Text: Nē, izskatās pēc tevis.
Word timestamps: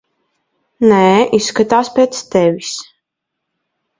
Nē, 0.91 1.01
izskatās 1.39 1.91
pēc 1.99 2.21
tevis. 2.37 2.71